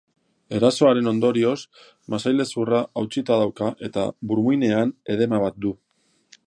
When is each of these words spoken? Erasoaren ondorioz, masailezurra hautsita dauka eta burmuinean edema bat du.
Erasoaren 0.59 1.09
ondorioz, 1.11 1.57
masailezurra 2.13 2.81
hautsita 3.03 3.39
dauka 3.43 3.69
eta 3.91 4.09
burmuinean 4.33 4.97
edema 5.17 5.45
bat 5.47 5.63
du. 5.67 5.79